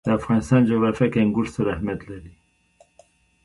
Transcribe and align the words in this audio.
د 0.05 0.07
افغانستان 0.19 0.61
جغرافیه 0.69 1.07
کې 1.11 1.19
انګور 1.23 1.45
ستر 1.51 1.65
اهمیت 1.73 2.01
لري. 2.09 2.33